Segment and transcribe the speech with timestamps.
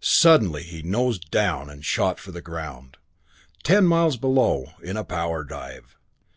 [0.00, 2.96] Suddenly he nosed down and shot for the ground,
[3.62, 5.96] ten miles below, in a power dive.